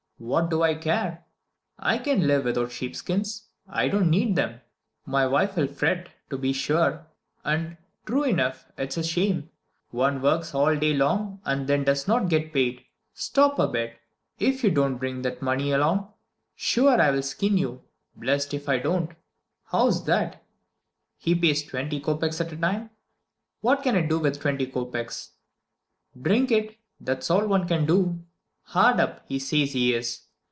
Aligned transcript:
What 0.23 0.51
do 0.51 0.61
I 0.61 0.75
care? 0.75 1.25
I 1.79 1.97
can 1.97 2.27
live 2.27 2.43
without 2.45 2.71
sheep 2.71 2.95
skins. 2.95 3.47
I 3.67 3.87
don't 3.87 4.11
need 4.11 4.35
them. 4.35 4.61
My 5.03 5.25
wife 5.25 5.55
will 5.55 5.65
fret, 5.65 6.09
to 6.29 6.37
be 6.37 6.53
sure. 6.53 7.07
And, 7.43 7.77
true 8.05 8.25
enough, 8.25 8.67
it 8.77 8.89
is 8.89 8.97
a 8.99 9.03
shame; 9.03 9.49
one 9.89 10.21
works 10.21 10.53
all 10.53 10.75
day 10.77 10.93
long, 10.93 11.41
and 11.43 11.65
then 11.65 11.83
does 11.83 12.07
not 12.07 12.29
get 12.29 12.53
paid. 12.53 12.85
Stop 13.15 13.57
a 13.57 13.67
bit! 13.67 13.95
If 14.37 14.63
you 14.63 14.69
don't 14.69 14.97
bring 14.99 15.23
that 15.23 15.41
money 15.41 15.71
along, 15.71 16.13
sure 16.53 16.93
enough 16.93 17.15
I'll 17.15 17.23
skin 17.23 17.57
you, 17.57 17.81
blessed 18.15 18.53
if 18.53 18.69
I 18.69 18.77
don't. 18.77 19.09
How's 19.63 20.05
that? 20.05 20.43
He 21.17 21.33
pays 21.33 21.63
twenty 21.63 21.99
kopeks 21.99 22.39
at 22.39 22.51
a 22.53 22.57
time! 22.57 22.91
What 23.61 23.81
can 23.81 23.95
I 23.95 24.01
do 24.01 24.19
with 24.19 24.39
twenty 24.39 24.67
kopeks? 24.67 25.31
Drink 26.21 26.51
it 26.51 26.77
that's 26.99 27.31
all 27.31 27.47
one 27.47 27.67
can 27.67 27.87
do! 27.87 28.23
Hard 28.63 28.99
up, 28.99 29.25
he 29.27 29.37
says 29.39 29.73
he 29.73 29.93
is! 29.93 30.21